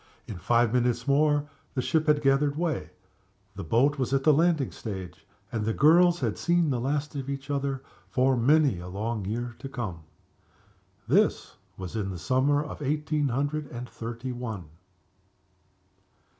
[0.25, 2.89] In five minutes more the ship had gathered way;
[3.55, 7.29] the boat was at the landing stage and the girls had seen the last of
[7.29, 9.99] each other for many a long year to come.
[11.07, 14.69] This was in the summer of eighteen hundred and thirty one.